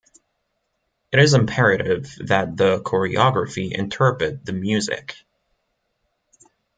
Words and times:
It 1.11 1.19
is 1.19 1.35
imperative 1.35 2.15
that 2.25 2.57
the 2.57 2.79
choreography 2.81 3.71
interpret 3.71 4.43
the 4.43 4.51
music. 4.53 5.15